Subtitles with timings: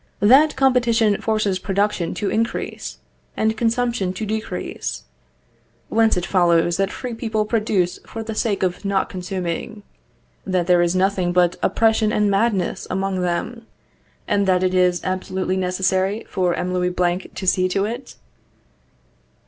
[0.19, 2.97] That competition forces production to increase,
[3.37, 5.03] and consumption to decrease_;
[5.89, 9.83] whence it follows that free people produce for the sake of not consuming;
[10.43, 13.67] that there is nothing but oppression and madness among them;
[14.27, 16.73] and that it is absolutely necessary for M.
[16.73, 18.15] Louis Blanc to see to it?